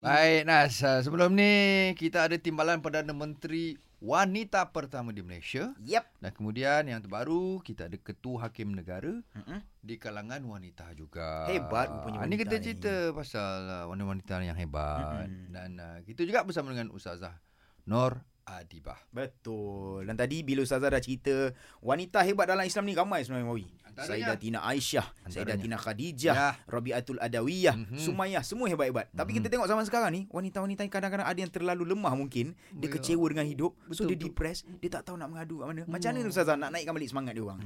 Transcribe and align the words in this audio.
Baik 0.00 0.48
Nas, 0.48 0.80
uh, 0.80 1.04
sebelum 1.04 1.36
ni 1.36 1.52
kita 1.92 2.24
ada 2.24 2.40
timbalan 2.40 2.80
Perdana 2.80 3.12
Menteri 3.12 3.76
wanita 4.00 4.72
pertama 4.72 5.12
di 5.12 5.20
Malaysia 5.20 5.76
Yep. 5.76 6.24
dan 6.24 6.30
kemudian 6.32 6.88
yang 6.88 7.04
terbaru 7.04 7.60
kita 7.60 7.84
ada 7.84 8.00
Ketua 8.00 8.48
Hakim 8.48 8.72
Negara 8.72 9.12
Mm-mm. 9.36 9.60
di 9.78 10.00
kalangan 10.00 10.40
wanita 10.40 10.96
juga. 10.96 11.44
Hebat 11.46 11.92
rupanya 11.92 12.16
Ah, 12.16 12.24
Ni 12.24 12.32
wanita 12.32 12.40
kita 12.40 12.54
ni. 12.56 12.62
cerita 12.64 12.92
pasal 13.12 13.52
uh, 13.68 13.84
wanita-wanita 13.92 14.34
yang 14.40 14.56
hebat 14.56 15.28
Mm-mm. 15.28 15.52
dan 15.52 15.70
uh, 15.76 15.98
kita 16.00 16.24
juga 16.24 16.48
bersama 16.48 16.72
dengan 16.72 16.88
Ustazah 16.90 17.36
Nur 17.84 18.24
Adibah. 18.40 18.96
Betul. 19.12 20.08
Dan 20.08 20.16
tadi 20.16 20.40
bila 20.40 20.64
Ustazah 20.64 20.88
dah 20.88 20.98
cerita 20.98 21.52
wanita 21.78 22.24
hebat 22.24 22.48
dalam 22.48 22.64
Islam 22.64 22.88
ni 22.88 22.96
ramai 22.96 23.20
sebenarnya 23.20 23.46
Mawi. 23.46 23.68
Sayyidatina 24.06 24.58
Aisyah. 24.62 25.06
Sayyidatina 25.26 25.76
Khadijah, 25.76 26.34
Ya. 26.34 26.50
Rabiatul 26.66 27.18
Adawiyah, 27.18 27.74
Mhm. 27.76 27.98
Sumayyah, 27.98 28.42
semua 28.42 28.66
hebat-hebat. 28.68 29.10
Tapi 29.10 29.30
Mhm. 29.32 29.36
kita 29.42 29.46
tengok 29.52 29.68
zaman 29.68 29.84
sekarang 29.84 30.10
ni, 30.12 30.20
wanita-wanita 30.30 30.80
yang 30.84 30.92
kadang-kadang 30.92 31.28
ada 31.28 31.38
yang 31.38 31.52
terlalu 31.52 31.84
lemah 31.92 32.14
mungkin, 32.14 32.52
dia 32.72 32.88
Ya. 32.88 32.94
kecewa 32.96 33.26
dengan 33.28 33.46
hidup, 33.46 33.72
so 33.90 34.04
Betul, 34.04 34.06
dia 34.06 34.16
betul. 34.16 34.28
depres, 34.32 34.58
dia 34.78 34.90
tak 34.90 35.02
tahu 35.04 35.16
nak 35.16 35.28
mengadu 35.28 35.60
kat 35.60 35.66
mana. 35.68 35.82
Macam 35.86 36.08
mana 36.10 36.18
ni 36.22 36.28
Ustazah 36.28 36.56
nak 36.56 36.70
naikkan 36.72 36.92
balik 36.94 37.08
semangat 37.10 37.32
dia 37.36 37.44
orang? 37.44 37.60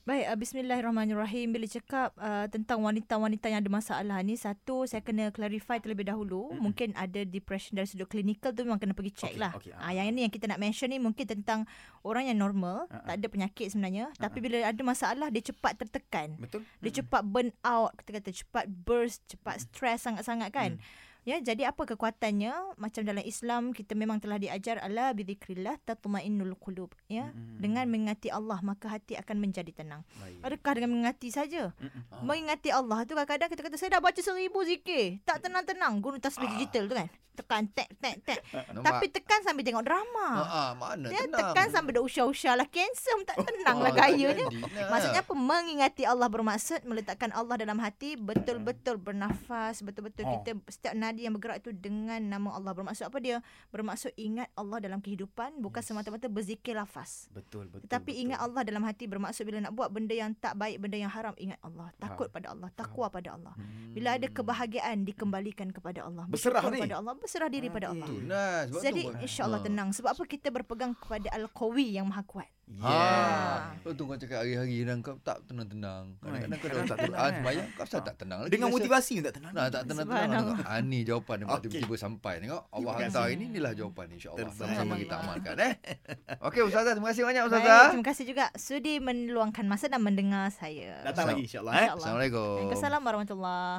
Baik, 0.00 0.32
uh, 0.32 0.38
bismillahirrahmanirrahim. 0.40 1.52
Bila 1.52 1.68
cakap 1.68 2.16
uh, 2.16 2.48
tentang 2.48 2.80
wanita-wanita 2.80 3.52
yang 3.52 3.60
ada 3.60 3.68
masalah 3.68 4.18
ni, 4.24 4.32
satu 4.32 4.88
saya 4.88 5.04
kena 5.04 5.28
clarify 5.28 5.76
terlebih 5.76 6.08
dahulu. 6.08 6.48
Mm-mm. 6.48 6.72
Mungkin 6.72 6.96
ada 6.96 7.20
depression 7.28 7.76
dari 7.76 7.84
sudut 7.84 8.08
klinikal 8.08 8.56
tu 8.56 8.64
memang 8.64 8.80
kena 8.80 8.96
pergi 8.96 9.12
check 9.12 9.36
Okey, 9.36 9.42
lah. 9.44 9.52
okey, 9.60 9.76
Ah, 9.76 9.92
ah. 9.92 9.92
yang 9.92 10.08
ini 10.08 10.24
yang 10.24 10.32
kita 10.32 10.48
nak 10.48 10.56
mention 10.56 10.88
ni 10.88 10.96
mungkin 10.96 11.28
tentang 11.28 11.68
orang 12.00 12.32
yang 12.32 12.40
normal, 12.40 12.88
ah. 12.88 13.04
tak 13.12 13.20
ada 13.20 13.26
penyakit 13.28 13.66
sebenarnya. 13.76 14.08
Tapi 14.16 14.40
bila 14.40 14.56
ada 14.64 14.80
masalah, 14.80 15.28
dia 15.28 15.44
cepat 15.44 15.76
tertekan. 15.76 16.32
Betul? 16.40 16.64
Dia 16.80 17.04
cepat 17.04 17.20
burn 17.20 17.52
out, 17.60 17.92
kita 18.00 18.24
kata 18.24 18.30
cepat 18.32 18.64
burst, 18.72 19.20
cepat 19.28 19.68
stres 19.68 20.00
sangat-sangat 20.08 20.48
kan. 20.48 20.80
Ya, 21.22 21.36
jadi 21.38 21.68
apa 21.68 21.84
kekuatannya? 21.84 22.52
Macam 22.76 23.02
dalam 23.02 23.20
Islam 23.22 23.70
kita 23.70 23.92
memang 23.92 24.18
telah 24.18 24.36
diajar 24.36 24.78
ala 24.78 25.12
bidzikrillah 25.12 25.76
tatmainnul 25.80 26.56
qulub, 26.56 26.90
ya. 27.06 27.28
Mm-mm. 27.28 27.58
Dengan 27.58 27.84
mengingati 27.86 28.28
Allah 28.28 28.58
maka 28.60 28.88
hati 28.90 29.14
akan 29.14 29.36
menjadi 29.38 29.70
tenang. 29.74 30.00
Baik. 30.16 30.40
Adakah 30.42 30.72
dengan 30.74 30.90
mengingati 30.92 31.28
saja? 31.28 31.70
Mm-mm. 31.74 32.02
Ah. 32.08 32.22
Mengingati 32.22 32.68
Allah 32.70 33.04
tu 33.04 33.12
kadang-kadang 33.12 33.48
kita 33.48 33.62
kata 33.62 33.76
saya 33.76 33.90
dah 33.92 34.02
baca 34.02 34.16
seribu 34.16 34.60
zikir. 34.62 35.20
Tak 35.22 35.42
tenang-tenang 35.42 35.98
guna 35.98 36.16
tasbih 36.18 36.48
digital 36.50 36.84
tu 36.84 36.96
kan. 36.96 37.08
Tekan 37.30 37.64
tek 37.70 37.88
tek 37.96 38.16
tek. 38.22 38.40
Nampak? 38.74 38.84
Tapi 38.90 39.04
tekan 39.08 39.40
sambil 39.40 39.62
tengok 39.62 39.80
drama. 39.82 40.28
ah, 40.34 40.44
ah, 40.44 40.70
mana 40.74 41.08
Ya, 41.08 41.24
tenang. 41.24 41.52
tekan 41.52 41.68
sambil 41.70 41.92
dah 41.94 42.02
usah-usah 42.02 42.52
lah 42.54 42.66
Cancer 42.66 43.12
pun 43.14 43.24
tak 43.24 43.36
tenang 43.48 43.78
lah 43.78 43.88
Ah, 43.88 43.96
gayanya. 43.98 44.44
lah. 44.44 44.90
Maksudnya 44.90 45.20
apa? 45.20 45.32
Mengingati 45.32 46.02
Allah 46.02 46.28
bermaksud 46.28 46.80
meletakkan 46.82 47.30
Allah 47.30 47.56
dalam 47.56 47.76
hati, 47.76 48.14
betul-betul 48.14 48.96
bernafas, 48.96 49.80
betul-betul 49.80 50.22
Oh. 50.22 50.32
kita 50.38 50.52
setiap 50.66 50.92
nadi 51.10 51.26
yang 51.26 51.34
bergerak 51.34 51.58
itu 51.60 51.74
dengan 51.74 52.22
nama 52.22 52.54
Allah. 52.54 52.70
Bermaksud 52.70 53.10
apa 53.10 53.18
dia? 53.18 53.42
Bermaksud 53.68 54.14
ingat 54.14 54.46
Allah 54.54 54.78
dalam 54.78 55.02
kehidupan, 55.02 55.58
bukan 55.58 55.82
semata-mata 55.82 56.30
berzikir 56.30 56.78
lafaz. 56.78 57.26
Betul, 57.34 57.66
betul. 57.66 57.90
Tetapi 57.90 58.10
betul. 58.14 58.22
ingat 58.30 58.38
Allah 58.38 58.62
dalam 58.62 58.82
hati 58.86 59.04
bermaksud 59.04 59.42
bila 59.42 59.58
nak 59.60 59.74
buat 59.74 59.90
benda 59.90 60.14
yang 60.14 60.30
tak 60.38 60.54
baik, 60.54 60.78
benda 60.78 60.96
yang 60.96 61.10
haram, 61.10 61.34
ingat 61.36 61.58
Allah. 61.60 61.90
Takut 61.98 62.30
pada 62.30 62.54
Allah, 62.54 62.70
takwa 62.72 63.10
pada 63.10 63.34
Allah. 63.34 63.54
Bila 63.90 64.14
ada 64.14 64.26
kebahagiaan 64.30 65.02
dikembalikan 65.02 65.74
kepada 65.74 66.06
Allah. 66.06 66.24
Hmm. 66.24 66.32
Berserah 66.32 66.62
ni. 66.70 66.78
pada 66.78 66.94
Allah, 67.02 67.14
berserah 67.18 67.50
diri 67.50 67.66
pada 67.66 67.90
Okey. 67.90 67.98
Allah. 67.98 68.08
Nas, 68.22 68.64
sebab 68.70 68.82
Jadi 68.86 69.02
insya-Allah 69.26 69.58
Ah. 69.60 69.66
tenang 69.66 69.90
sebab 69.90 70.10
apa 70.14 70.22
kita 70.24 70.48
berpegang 70.48 70.94
kepada 70.94 71.26
Al-Qawi 71.34 71.98
yang 71.98 72.06
Maha 72.06 72.22
Kuat. 72.22 72.46
Yeah. 72.70 72.86
Ah. 72.86 73.74
Kau 73.82 73.90
tu 73.90 74.06
kau 74.06 74.14
cakap 74.14 74.46
hari-hari 74.46 74.86
dan 74.86 75.02
kau 75.02 75.18
tak 75.26 75.42
tenang-tenang. 75.50 76.14
Kadang-kadang 76.22 76.58
kau 76.62 76.86
tak 76.86 76.98
tenang. 77.02 77.18
Ah, 77.18 77.26
eh. 77.26 77.32
sembahyang 77.34 77.66
kau 77.74 77.82
asal 77.82 78.00
tak 78.06 78.16
tenang 78.22 78.38
lagi. 78.46 78.52
Dengan 78.54 78.68
motivasi 78.70 79.14
tak 79.26 79.32
tenang. 79.36 79.52
Nah, 79.52 79.66
tak 79.66 79.82
tenang-tenang. 79.90 80.30
Subhanallah. 80.30 80.56
Tengok. 80.62 80.70
Ah, 80.70 80.80
ni 80.80 80.98
jawapan 81.02 81.36
dia 81.42 81.46
Okey. 81.50 81.62
tiba-tiba 81.66 81.96
sampai. 81.98 82.34
Tengok 82.38 82.62
Allah 82.70 82.92
hantar 82.94 83.26
ini 83.34 83.44
inilah 83.50 83.72
jawapan 83.74 84.06
insya-Allah. 84.14 84.52
Sama-sama 84.54 84.94
kita 85.02 85.14
amalkan 85.18 85.54
eh. 85.58 85.72
Okey 86.46 86.60
Ustazah, 86.62 86.92
terima 86.94 87.08
kasih 87.10 87.22
banyak 87.26 87.42
Baik, 87.42 87.50
Ustazah. 87.50 87.86
terima 87.90 88.06
kasih 88.06 88.24
juga 88.24 88.44
sudi 88.54 88.94
meluangkan 89.02 89.64
masa 89.66 89.86
dan 89.90 90.00
mendengar 90.00 90.46
saya. 90.54 91.02
Datang 91.02 91.34
lagi 91.34 91.42
insyaAllah. 91.50 91.74
Eh? 91.74 91.88
Assalamualaikum. 91.98 92.54
Waalaikumsalam 92.70 93.00
warahmatullahi 93.02 93.78